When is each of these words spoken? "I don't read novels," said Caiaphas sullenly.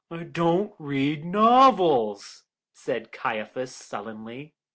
"I 0.09 0.23
don't 0.23 0.73
read 0.79 1.23
novels," 1.25 2.45
said 2.73 3.11
Caiaphas 3.11 3.75
sullenly. 3.75 4.55